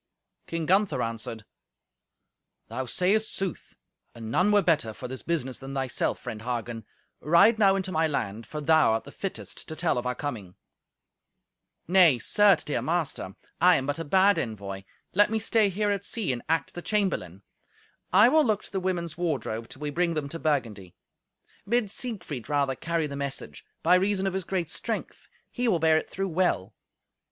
[0.47, 1.45] King Gunther answered,
[2.69, 3.75] "Thou sayest sooth.
[4.15, 6.87] And none were better for this business than thyself, friend Hagen.
[7.19, 10.55] Ride now into my land, for thou art the fittest to tell of our coming."
[11.87, 14.81] "Nay, certes, dear master, I am but a bad envoy.
[15.13, 17.43] Let me stay here at sea and act the chamberlain.
[18.11, 20.95] I will look to the women's wardrobe, till we bring them to Burgundy.
[21.69, 25.95] Bid Siegfried rather carry the message; by reason of his great strength he will bear
[25.97, 26.73] it through well.